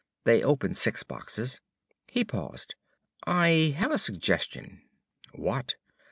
[0.23, 1.61] They opened six boxes."
[2.07, 2.73] He paused.
[3.27, 4.81] "I have a suggestion."
[5.33, 5.75] "What?"